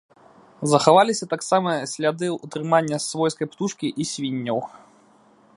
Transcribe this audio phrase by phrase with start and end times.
[0.71, 4.59] Захаваліся таксама сляды ўтрымання свойскай птушкі і свінняў.